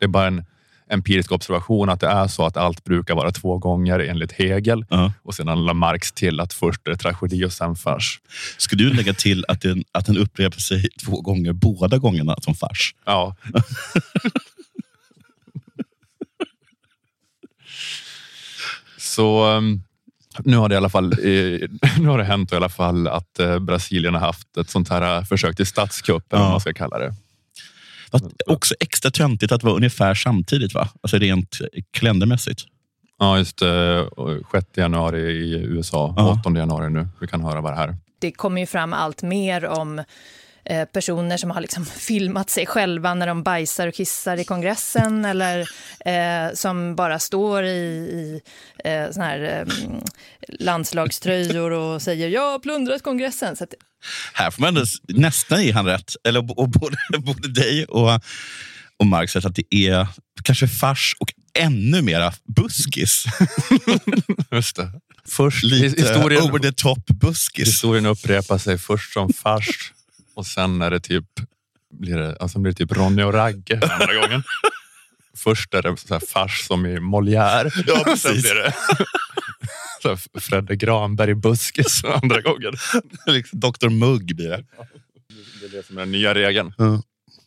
[0.00, 0.44] Det är bara en
[0.90, 5.12] empirisk observation att det är så att allt brukar vara två gånger enligt Hegel Ja.
[5.22, 8.20] och sedan la Marx till att först är det tragedi och sen fars.
[8.58, 12.54] Ska du lägga till att den, att den upprepar sig två gånger båda gångerna som
[12.54, 12.94] fars?
[13.04, 13.36] Ja.
[18.98, 19.82] Så um,
[20.44, 21.14] nu har det i alla fall
[21.98, 25.18] nu har det hänt i alla fall att eh, Brasilien har haft ett sånt här
[25.18, 26.44] eh, försök till statskupp, eller Ja.
[26.44, 27.14] vad man ska kalla det.
[28.12, 30.88] Fast också extra töntigt att det var ungefär samtidigt, va?
[31.02, 31.58] Alltså rent
[31.90, 32.60] kalendermässigt.
[33.18, 34.08] Ja, just det.
[34.52, 36.40] 6 januari i USA, Ja.
[36.46, 37.08] 8 januari nu.
[37.20, 37.96] Vi kan höra vad det här.
[38.18, 40.04] Det kommer ju fram allt mer om eh,
[40.92, 45.60] personer som har liksom filmat sig själva när de bajsar och kissar i kongressen eller
[46.04, 48.40] eh, som bara står i, i
[48.84, 49.74] eh, såna här eh,
[50.48, 53.56] landslagströjor och säger jag har plundrat kongressen.
[53.56, 53.74] Så att,
[54.34, 58.20] Här får man ändå, nästan ge han rätt, eller och både, både dig och,
[58.96, 60.06] och Marx att det är
[60.42, 63.24] kanske fars och ännu mera buskis.
[64.50, 64.90] Just det.
[65.28, 67.68] Först, Lite historien, over the top buskis.
[67.68, 69.92] historien upprepar sig först som fars
[70.40, 71.24] och sen är det typ,
[72.00, 74.42] blir det, alltså blir det typ Ronny och Ragge andra gången.
[75.36, 77.70] Först är det så här fars som i Molière.
[77.86, 78.74] Ja, Sen blir det
[80.02, 82.72] så Fredde Granberg i Buskis andra gången.
[83.26, 84.64] liksom Dr Mugg blir det.
[85.60, 86.72] Det är det som är den nya regeln.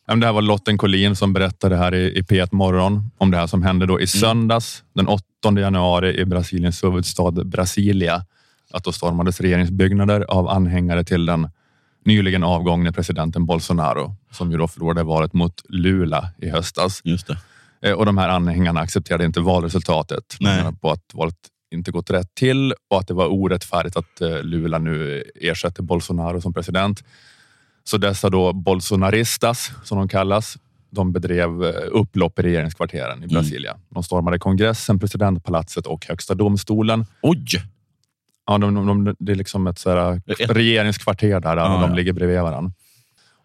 [0.06, 3.36] Men Det här var Lotten Collin som berättade här i, i P1 Morgon om det
[3.36, 5.24] här som hände då i söndags den 8
[5.58, 8.24] januari i Brasiliens huvudstad Brasilia.
[8.70, 11.50] Att då stormades regeringsbyggnader av anhängare till den
[12.04, 17.00] nyligen avgångne presidenten Bolsonaro som ju då förlorade valet mot Lula i höstas.
[17.04, 17.38] Just det.
[17.88, 20.36] Eh, Och de här anhängarna accepterade inte valresultatet.
[20.38, 20.72] De Nej.
[20.80, 21.36] på att valet
[21.74, 26.40] inte gått rätt till och att det var orättfärdigt att eh, Lula nu ersätter Bolsonaro
[26.40, 27.04] som president.
[27.84, 30.58] Så dessa då bolsonaristas, som de kallas,
[30.90, 33.76] de bedrev eh, upplopp i regeringskvarteren i Brasilia.
[33.88, 37.06] De stormade kongressen, presidentpalatset och högsta domstolen.
[37.22, 37.46] Oj!
[38.46, 41.96] Ja, de, de, de, det är liksom ett, så regeringskvarter där Ja, och de ja.
[41.96, 42.72] ligger bredvid varandra.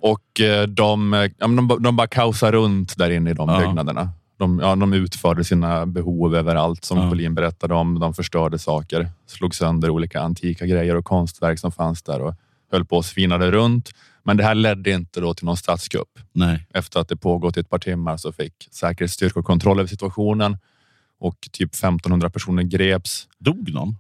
[0.01, 3.59] Och eh, de, ja, de, ba- de bara kaosar runt där inne i de Ja.
[3.59, 4.09] byggnaderna.
[4.37, 7.29] De, ja, de utförde sina behov överallt som Ja.
[7.29, 7.99] Berättade om.
[7.99, 12.35] De förstörde saker, slog sönder olika antika grejer och konstverk som fanns där och
[12.71, 13.89] höll på och svinade runt.
[14.23, 16.19] Men det här ledde inte då till någon statskupp.
[16.33, 16.67] Nej.
[16.73, 20.57] Efter att det pågått i ett par timmar så fick säkerhetsstyrkor kontroll över situationen
[21.19, 23.27] och typ 1500 personer greps.
[23.39, 23.95] Dog någon?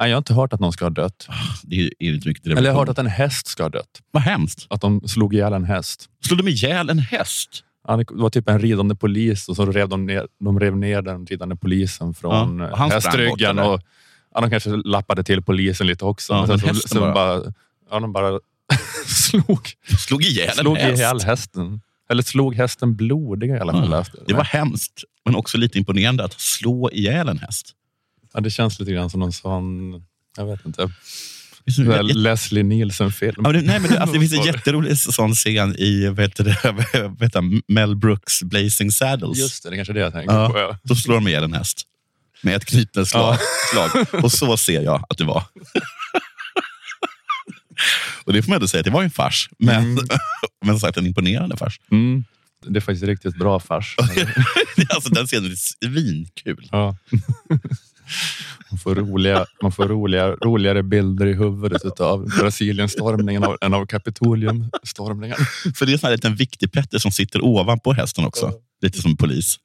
[0.00, 1.28] Nej, jag har inte hört att någon ska ha dött.
[1.62, 4.00] Det är inte mycket Eller jag har hört att en häst ska ha dött.
[4.10, 4.66] Vad hemskt.
[4.70, 6.08] Att de slog ihjäl en häst.
[6.26, 7.64] Slog de ihjäl en häst?
[7.88, 11.02] Ja, det var typ en ridande polis och så rev de ner, de rev ner
[11.02, 13.58] den ridande polisen från Ja, bort, hästryggen.
[13.58, 13.68] eller?
[13.70, 13.80] Och,
[14.34, 16.32] ja, de kanske lappade till polisen lite också.
[16.32, 17.52] Ja, men sen så, så bara- bara,
[17.90, 18.40] ja, de bara
[19.06, 19.68] slog,
[20.06, 20.98] Slog ihjäl slog en häst?
[20.98, 21.80] ihjäl hästen.
[22.10, 23.90] Eller slog hästen blodiga i alla fall.
[23.90, 24.06] Jag.
[24.26, 27.72] det var hemskt, men också lite imponerande att slå ihjäl en häst.
[28.34, 29.92] Ja, det känns lite grann som någon sån,
[30.36, 30.82] jag vet inte,
[31.64, 33.42] Det är så- Väl Leslie Nielsen-film.
[33.44, 36.10] Ja, nej, men det, alltså, det finns en jätterolig sån scen i det,
[37.08, 37.62] vad heter han?
[37.68, 39.38] Mel Brooks Blazing Saddles.
[39.38, 40.50] Just det, det kanske är det jag tänker Ja.
[40.50, 40.58] på.
[40.58, 40.78] Ja.
[40.82, 41.82] Då slår de ihjäl en häst
[42.42, 43.36] med ett knytnävsslag.
[43.72, 43.90] slag.
[44.24, 45.42] Och så ser jag att det var.
[48.24, 49.48] Och det får man ändå säga, det var en fars.
[49.58, 50.04] Men, Mm.
[50.64, 51.80] men sagt en imponerande fars.
[51.90, 52.24] Mm.
[52.66, 53.96] Det är faktiskt riktigt bra fars.
[54.88, 56.68] alltså, den scenen är svinkul.
[56.72, 56.96] Ja.
[58.70, 63.86] Man får, roliga, man får roliga, roligare bilder i huvudet av Brasilienstormningen av- än av
[63.86, 65.36] Kapitoliumstormningen.
[65.76, 68.52] För det är en liten viktig Petter som sitter ovanpå hästen också.
[68.82, 69.56] Lite som polis.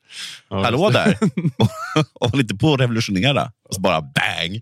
[0.50, 1.18] Ja, Hallå där!
[1.58, 1.70] och,
[2.14, 3.52] och håll inte på att revolutionera.
[3.70, 4.62] Och så bara bang!